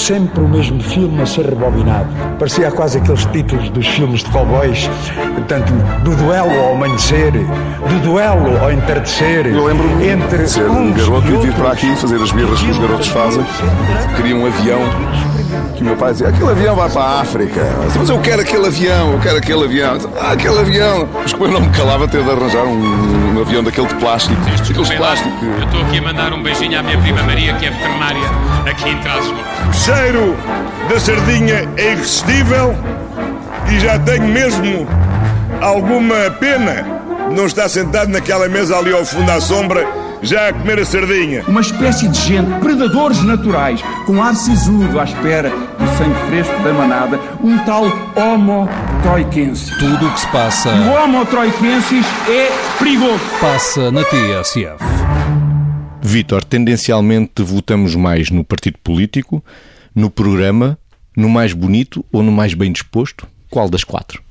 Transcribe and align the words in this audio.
sempre 0.00 0.40
o 0.40 0.48
mesmo 0.48 0.82
filme 0.82 1.20
a 1.22 1.26
ser 1.26 1.44
rebobinado. 1.44 2.08
Parecia 2.38 2.70
quase 2.70 2.98
aqueles 2.98 3.24
títulos 3.26 3.68
dos 3.70 3.86
filmes 3.86 4.20
de 4.24 4.30
cowboys, 4.30 4.90
portanto, 5.34 5.72
do 6.02 6.16
duelo 6.16 6.50
ao 6.58 6.74
amanhecer, 6.74 7.32
do 7.32 8.02
duelo 8.02 8.58
ao 8.62 8.72
entardecer. 8.72 9.46
Eu 9.46 9.66
lembro-me 9.66 10.08
entre 10.08 10.38
de 10.38 10.50
ser 10.50 10.68
um 10.68 10.92
garoto 10.92 11.28
e 11.28 11.36
vir 11.36 11.52
para 11.52 11.72
aqui 11.72 11.94
fazer 11.96 12.20
as 12.20 12.32
birras 12.32 12.60
que 12.60 12.70
os 12.70 12.78
garotos 12.78 13.08
fazem. 13.08 13.44
Queria 14.16 14.34
um 14.34 14.46
avião 14.46 14.80
que 15.76 15.84
meu 15.84 15.96
pai 15.96 16.12
dizia, 16.12 16.28
aquele 16.28 16.50
avião 16.50 16.76
vai 16.76 16.90
para 16.90 17.02
a 17.02 17.20
África. 17.20 17.60
Mas 17.96 18.08
eu 18.08 18.20
quero 18.20 18.42
aquele 18.42 18.66
avião, 18.66 19.12
eu 19.12 19.18
quero 19.18 19.38
aquele 19.38 19.64
avião. 19.64 19.98
Ah, 20.20 20.32
aquele 20.32 20.58
avião. 20.58 21.08
Mas 21.14 21.32
depois 21.32 21.50
não 21.50 21.60
me 21.60 21.70
calava 21.70 22.06
ter 22.06 22.22
de 22.22 22.30
arranjar 22.30 22.64
um, 22.64 23.36
um 23.36 23.40
avião 23.40 23.62
daquele 23.64 23.86
de 23.86 23.94
plástico. 23.94 24.40
De 24.42 24.96
plástico. 24.96 25.44
Eu 25.44 25.64
estou 25.64 25.80
aqui 25.82 25.98
a 25.98 26.02
mandar 26.02 26.32
um 26.32 26.42
beijinho 26.42 26.78
à 26.78 26.82
minha 26.82 26.98
prima 26.98 27.22
Maria, 27.22 27.54
que 27.54 27.66
é 27.66 27.70
veterinária 27.70 28.28
aqui 28.66 28.90
em 28.90 28.98
Trás-os-Montes. 28.98 29.80
O 30.00 30.02
cheiro 30.02 30.34
da 30.88 30.98
sardinha 30.98 31.68
é 31.76 31.92
irresistível 31.92 32.74
e 33.70 33.78
já 33.80 33.98
tenho 33.98 34.26
mesmo 34.28 34.88
alguma 35.60 36.30
pena 36.40 36.86
de 37.28 37.34
não 37.34 37.44
estar 37.44 37.68
sentado 37.68 38.08
naquela 38.08 38.48
mesa 38.48 38.78
ali 38.78 38.94
ao 38.94 39.04
fundo 39.04 39.30
à 39.30 39.38
sombra 39.42 39.86
já 40.22 40.48
a 40.48 40.52
comer 40.54 40.78
a 40.78 40.86
sardinha. 40.86 41.44
Uma 41.46 41.60
espécie 41.60 42.08
de 42.08 42.18
gente, 42.18 42.50
predadores 42.60 43.22
naturais, 43.22 43.82
com 44.06 44.22
ar 44.22 44.34
sisudo 44.34 44.98
à 44.98 45.04
espera 45.04 45.50
do 45.50 45.98
sangue 45.98 46.18
fresco 46.30 46.62
da 46.62 46.72
manada, 46.72 47.20
um 47.44 47.58
tal 47.58 47.84
Homo 48.16 48.66
troiquense. 49.02 49.70
Tudo 49.78 50.06
o 50.06 50.12
que 50.14 50.20
se 50.20 50.28
passa. 50.28 50.70
O 50.70 50.94
Homo 50.94 51.26
troiquensis 51.26 52.06
é 52.26 52.48
perigoso. 52.78 53.20
Passa 53.38 53.92
na 53.92 54.02
TSF. 54.02 54.82
Vítor, 56.00 56.42
tendencialmente 56.42 57.42
votamos 57.42 57.94
mais 57.94 58.30
no 58.30 58.42
partido 58.42 58.78
político, 58.82 59.44
no 59.94 60.10
programa, 60.10 60.78
no 61.16 61.28
mais 61.28 61.52
bonito 61.52 62.04
ou 62.12 62.22
no 62.22 62.32
mais 62.32 62.54
bem 62.54 62.72
disposto? 62.72 63.26
Qual 63.50 63.68
das 63.68 63.84
quatro? 63.84 64.22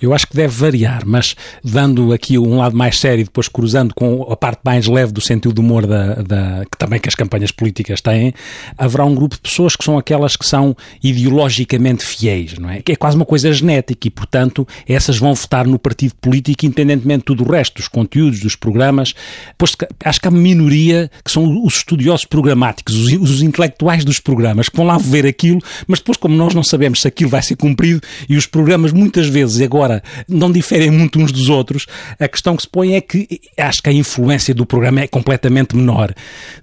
Eu 0.00 0.14
acho 0.14 0.26
que 0.26 0.36
deve 0.36 0.54
variar, 0.54 1.02
mas 1.06 1.34
dando 1.62 2.12
aqui 2.12 2.38
um 2.38 2.58
lado 2.58 2.76
mais 2.76 2.98
sério 2.98 3.22
e 3.22 3.24
depois 3.24 3.48
cruzando 3.48 3.94
com 3.94 4.22
a 4.30 4.36
parte 4.36 4.60
mais 4.64 4.86
leve 4.86 5.12
do 5.12 5.20
sentido 5.20 5.54
do 5.54 5.60
humor 5.60 5.86
da, 5.86 6.14
da, 6.16 6.64
que 6.70 6.78
também 6.78 7.00
que 7.00 7.08
as 7.08 7.14
campanhas 7.14 7.50
políticas 7.50 8.00
têm, 8.00 8.34
haverá 8.76 9.04
um 9.04 9.14
grupo 9.14 9.36
de 9.36 9.40
pessoas 9.40 9.76
que 9.76 9.84
são 9.84 9.98
aquelas 9.98 10.36
que 10.36 10.46
são 10.46 10.76
ideologicamente 11.02 12.04
fiéis, 12.04 12.58
não 12.58 12.70
é? 12.70 12.82
Que 12.82 12.92
é 12.92 12.96
quase 12.96 13.16
uma 13.16 13.26
coisa 13.26 13.52
genética 13.52 14.08
e, 14.08 14.10
portanto, 14.10 14.66
essas 14.88 15.18
vão 15.18 15.34
votar 15.34 15.66
no 15.66 15.78
partido 15.78 16.14
político 16.20 16.66
independentemente 16.66 17.20
de 17.20 17.24
tudo 17.24 17.44
o 17.44 17.50
resto, 17.50 17.76
dos 17.76 17.88
conteúdos, 17.88 18.40
dos 18.40 18.56
programas. 18.56 19.14
Pois 19.56 19.76
acho 20.04 20.20
que 20.20 20.28
há 20.28 20.30
uma 20.30 20.40
minoria 20.40 21.10
que 21.24 21.30
são 21.30 21.64
os 21.64 21.76
estudiosos 21.76 22.24
programáticos, 22.24 22.94
os, 22.96 23.12
os 23.12 23.42
intelectuais 23.42 24.04
dos 24.04 24.18
programas, 24.18 24.68
que 24.68 24.76
vão 24.76 24.86
lá 24.86 24.98
ver 24.98 25.26
aquilo, 25.26 25.60
mas 25.86 25.98
depois, 25.98 26.18
como 26.18 26.34
nós 26.34 26.54
não 26.54 26.62
sabemos 26.62 27.00
se 27.00 27.08
aquilo 27.08 27.30
vai 27.30 27.42
ser 27.42 27.56
cumprido 27.56 28.00
e 28.28 28.36
os 28.36 28.46
programas 28.46 28.92
muitas 28.92 29.26
vezes 29.26 29.60
agora 29.64 30.02
não 30.28 30.50
diferem 30.50 30.90
muito 30.90 31.18
uns 31.18 31.32
dos 31.32 31.48
outros, 31.48 31.86
a 32.18 32.28
questão 32.28 32.56
que 32.56 32.62
se 32.62 32.68
põe 32.68 32.94
é 32.94 33.00
que 33.00 33.40
acho 33.58 33.82
que 33.82 33.88
a 33.88 33.92
influência 33.92 34.54
do 34.54 34.66
programa 34.66 35.00
é 35.00 35.06
completamente 35.06 35.76
menor. 35.76 36.12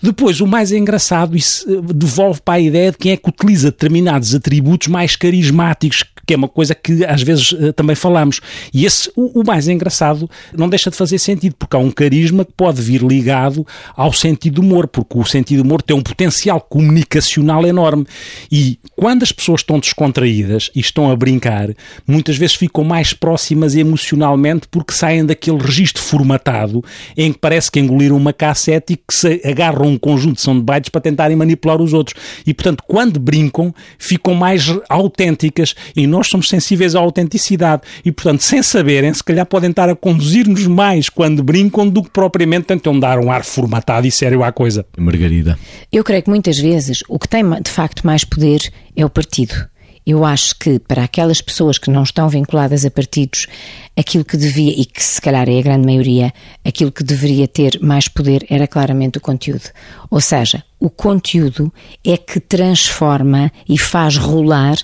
Depois, 0.02 0.42
o 0.42 0.48
mais 0.48 0.72
engraçado, 0.72 1.36
isso 1.36 1.70
eh, 1.70 1.94
devolve 1.94 2.42
para 2.42 2.56
a 2.56 2.60
ideia 2.60 2.92
de 2.92 2.98
quem 2.98 3.12
é 3.12 3.18
que 3.18 3.30
utiliza 3.30 3.72
determinados 3.72 4.34
atributos 4.36 4.88
mais 4.88 5.16
carismáticos, 5.16 6.04
que 6.26 6.34
é 6.34 6.38
uma 6.38 6.48
coisa 6.48 6.74
que 6.74 7.04
às 7.06 7.22
vezes 7.22 7.52
uh, 7.52 7.74
também 7.74 7.96
falamos. 7.96 8.40
E 8.74 8.86
esse, 8.86 9.12
o, 9.16 9.42
o, 9.42 9.46
mais 9.46 9.68
engraçado, 9.68 10.30
não 10.56 10.70
deixa 10.70 10.90
de 10.90 10.96
fazer 10.96 11.18
sentido, 11.18 11.56
porque 11.58 11.76
há 11.76 11.80
um 11.80 11.92
carisma 11.92 12.46
que 12.46 12.54
pode 12.54 12.82
vir 12.82 13.02
ligado 13.02 13.66
ao 13.96 14.14
sentido 14.14 14.56
do 14.56 14.62
humor, 14.62 14.88
porque 14.88 15.18
o 15.18 15.26
sentido 15.26 15.64
do 15.64 15.66
humor 15.66 15.82
tem 15.82 15.96
um 15.96 16.02
potencial 16.02 16.62
comunicacional 16.62 17.66
enorme. 17.66 18.06
E 18.52 18.80
quando 18.96 19.24
as 19.24 19.32
pessoas 19.32 19.62
estão 19.62 19.80
descontraídas 19.80 20.70
e 20.76 20.80
estão 20.80 21.12
a 21.12 21.16
brincar, 21.16 21.70
muitas 22.08 22.38
vezes 22.38 22.56
ficam 22.56 22.81
mais 22.84 23.14
próximas 23.14 23.76
emocionalmente 23.76 24.68
porque 24.70 24.94
saem 24.94 25.26
daquele 25.26 25.58
registro 25.58 26.02
formatado 26.02 26.84
em 27.16 27.32
que 27.32 27.40
parece 27.40 27.72
que 27.72 27.80
engoliram 27.80 28.18
uma 28.18 28.34
cassete 28.34 28.94
e 28.94 28.96
que 28.98 29.14
se 29.14 29.42
agarram 29.46 29.88
um 29.88 29.98
conjunto 29.98 30.36
de 30.36 30.42
soundbites 30.42 30.90
para 30.90 31.02
tentarem 31.02 31.36
manipular 31.36 31.82
os 31.82 31.94
outros. 31.94 32.20
E, 32.46 32.54
portanto, 32.54 32.84
quando 32.88 33.20
brincam, 33.20 33.74
ficam 33.98 34.34
mais 34.34 34.74
autênticas 34.90 35.76
e 35.96 36.08
nós 36.08 36.28
somos 36.28 36.50
sensíveis 36.50 36.96
à 36.96 37.00
autenticidade 37.00 37.84
e, 38.04 38.12
portanto, 38.12 38.42
sem 38.42 38.62
saberem, 38.64 39.14
se 39.14 39.24
calhar 39.24 39.46
podem 39.46 39.70
estar 39.70 39.90
a 39.90 39.96
conduzir-nos 39.96 40.68
mais 40.68 41.10
quando 41.10 41.44
brincam 41.44 41.88
do 41.88 42.04
que 42.04 42.10
propriamente 42.10 42.66
tentam 42.66 43.00
dar 43.00 43.20
um 43.20 43.32
ar 43.32 43.44
formatado 43.44 44.08
e 44.08 44.12
sério 44.12 44.44
à 44.44 44.52
coisa. 44.52 44.86
Margarida. 44.98 45.58
Eu 45.92 46.04
creio 46.04 46.24
que 46.24 46.30
muitas 46.30 46.58
vezes 46.58 47.04
o 47.08 47.20
que 47.20 47.28
tem 47.28 47.44
de 47.62 47.72
facto 47.72 48.06
mais 48.06 48.24
poder 48.24 48.62
é 48.96 49.06
o 49.06 49.10
partido. 49.10 49.71
Eu 50.06 50.26
acho 50.26 50.56
que 50.58 50.80
para 50.80 51.04
aquelas 51.04 51.42
pessoas 51.42 51.78
que 51.78 51.92
não 51.92 52.04
estão 52.04 52.28
vinculadas 52.28 52.86
a 52.86 52.92
partidos, 52.92 53.48
aquilo 53.96 54.26
que 54.26 54.38
devia, 54.38 54.72
e 54.72 54.86
que 54.86 55.04
se 55.04 55.22
calhar 55.22 55.48
é 55.48 55.60
a 55.60 55.62
grande 55.62 55.86
maioria, 55.86 56.34
aquilo 56.66 56.92
que 56.92 57.04
deveria 57.04 57.48
ter 57.48 57.80
mais 57.82 58.08
poder 58.08 58.46
era 58.50 58.68
claramente 58.68 59.18
o 59.18 59.22
conteúdo. 59.22 59.70
Ou 60.10 60.20
seja, 60.20 60.64
o 60.82 60.90
conteúdo 60.90 61.72
é 62.04 62.18
que 62.18 62.40
transforma 62.40 63.52
e 63.70 63.78
faz 63.78 64.18
rolar 64.18 64.78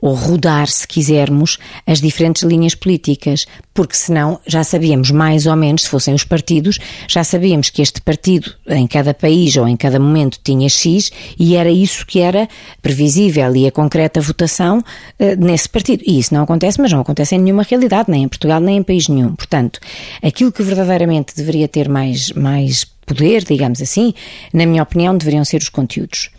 ou 0.00 0.14
rodar, 0.14 0.66
se 0.66 0.88
quisermos, 0.88 1.58
as 1.86 2.00
diferentes 2.00 2.42
linhas 2.42 2.74
políticas, 2.74 3.46
porque 3.72 3.94
senão 3.94 4.40
já 4.44 4.64
sabíamos 4.64 5.12
mais 5.12 5.46
ou 5.46 5.54
menos, 5.54 5.82
se 5.82 5.88
fossem 5.88 6.12
os 6.12 6.24
partidos, 6.24 6.78
já 7.06 7.22
sabíamos 7.22 7.70
que 7.70 7.80
este 7.80 8.00
partido 8.00 8.52
em 8.66 8.86
cada 8.88 9.14
país 9.14 9.56
ou 9.56 9.68
em 9.68 9.76
cada 9.76 10.00
momento 10.00 10.40
tinha 10.42 10.68
X 10.68 11.12
e 11.38 11.54
era 11.54 11.70
isso 11.70 12.04
que 12.04 12.18
era 12.18 12.48
previsível 12.80 13.54
e 13.54 13.68
a 13.68 13.70
concreta 13.70 14.20
votação 14.20 14.78
uh, 14.78 14.84
nesse 15.38 15.68
partido. 15.68 16.02
E 16.04 16.18
isso 16.18 16.34
não 16.34 16.42
acontece, 16.42 16.80
mas 16.80 16.90
não 16.90 17.00
acontece 17.00 17.36
em 17.36 17.38
nenhuma 17.38 17.62
realidade, 17.62 18.10
nem 18.10 18.24
em 18.24 18.28
Portugal, 18.28 18.58
nem 18.58 18.78
em 18.78 18.82
país 18.82 19.06
nenhum. 19.06 19.36
Portanto, 19.36 19.78
aquilo 20.20 20.50
que 20.50 20.62
verdadeiramente 20.62 21.36
deveria 21.36 21.68
ter 21.68 21.88
mais, 21.88 22.32
mais 22.32 22.91
poder, 23.06 23.44
digamos 23.44 23.80
assim, 23.80 24.14
na 24.52 24.66
minha 24.66 24.82
opinião, 24.82 25.16
deveriam 25.16 25.44
ser 25.44 25.60
os 25.60 25.68
conteúdos. 25.68 26.30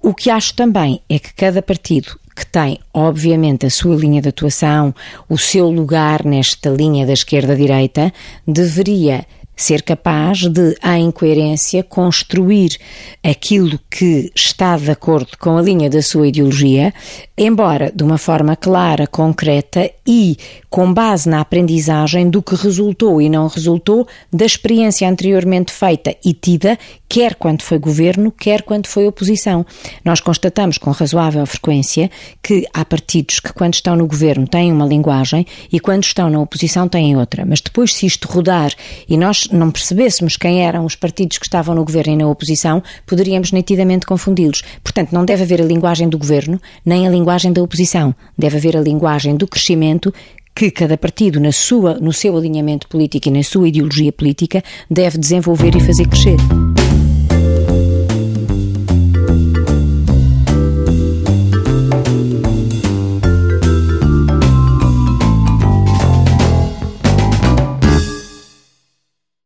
O 0.00 0.14
que 0.14 0.30
acho 0.30 0.54
também 0.54 1.00
é 1.08 1.18
que 1.18 1.32
cada 1.32 1.62
partido 1.62 2.18
que 2.34 2.46
tem, 2.46 2.78
obviamente, 2.92 3.66
a 3.66 3.70
sua 3.70 3.94
linha 3.94 4.20
de 4.20 4.28
atuação, 4.28 4.94
o 5.28 5.36
seu 5.36 5.70
lugar 5.70 6.24
nesta 6.24 6.70
linha 6.70 7.06
da 7.06 7.12
esquerda-direita, 7.12 8.12
deveria 8.46 9.26
ser 9.56 9.82
capaz 9.82 10.40
de, 10.40 10.76
em 10.96 11.10
coerência, 11.10 11.82
construir 11.82 12.78
aquilo 13.22 13.78
que 13.90 14.30
está 14.34 14.76
de 14.76 14.90
acordo 14.90 15.36
com 15.38 15.56
a 15.56 15.62
linha 15.62 15.88
da 15.88 16.02
sua 16.02 16.28
ideologia, 16.28 16.92
embora 17.36 17.92
de 17.94 18.02
uma 18.02 18.18
forma 18.18 18.56
clara, 18.56 19.06
concreta 19.06 19.90
e 20.06 20.36
com 20.68 20.92
base 20.92 21.28
na 21.28 21.40
aprendizagem 21.40 22.30
do 22.30 22.42
que 22.42 22.54
resultou 22.54 23.20
e 23.20 23.28
não 23.28 23.46
resultou 23.46 24.06
da 24.32 24.44
experiência 24.44 25.08
anteriormente 25.08 25.70
feita 25.70 26.16
e 26.24 26.32
tida, 26.32 26.78
quer 27.08 27.34
quando 27.34 27.60
foi 27.62 27.78
governo, 27.78 28.32
quer 28.32 28.62
quando 28.62 28.86
foi 28.86 29.06
oposição. 29.06 29.66
Nós 30.02 30.20
constatamos 30.20 30.78
com 30.78 30.90
razoável 30.90 31.44
frequência 31.44 32.10
que 32.42 32.66
há 32.72 32.84
partidos 32.84 33.38
que, 33.38 33.52
quando 33.52 33.74
estão 33.74 33.94
no 33.94 34.06
governo, 34.06 34.48
têm 34.48 34.72
uma 34.72 34.86
linguagem 34.86 35.46
e, 35.70 35.78
quando 35.78 36.04
estão 36.04 36.30
na 36.30 36.40
oposição, 36.40 36.88
têm 36.88 37.16
outra. 37.16 37.44
Mas 37.44 37.60
depois, 37.60 37.94
se 37.94 38.06
isto 38.06 38.26
rodar 38.26 38.72
e 39.06 39.16
não 39.50 39.70
percebêssemos 39.70 40.36
quem 40.36 40.64
eram 40.64 40.84
os 40.84 40.94
partidos 40.94 41.38
que 41.38 41.46
estavam 41.46 41.74
no 41.74 41.84
governo 41.84 42.12
e 42.12 42.16
na 42.16 42.28
oposição, 42.28 42.82
poderíamos 43.06 43.52
nitidamente 43.52 44.06
confundi-los. 44.06 44.62
Portanto, 44.82 45.12
não 45.12 45.24
deve 45.24 45.42
haver 45.42 45.60
a 45.60 45.64
linguagem 45.64 46.08
do 46.08 46.18
governo 46.18 46.60
nem 46.84 47.06
a 47.06 47.10
linguagem 47.10 47.52
da 47.52 47.62
oposição. 47.62 48.14
Deve 48.36 48.56
haver 48.56 48.76
a 48.76 48.80
linguagem 48.80 49.36
do 49.36 49.46
crescimento 49.46 50.12
que 50.54 50.70
cada 50.70 50.98
partido, 50.98 51.40
na 51.40 51.52
sua, 51.52 51.94
no 51.94 52.12
seu 52.12 52.36
alinhamento 52.36 52.86
político 52.88 53.28
e 53.28 53.32
na 53.32 53.42
sua 53.42 53.68
ideologia 53.68 54.12
política, 54.12 54.62
deve 54.90 55.18
desenvolver 55.18 55.74
e 55.74 55.80
fazer 55.80 56.06
crescer. 56.06 56.36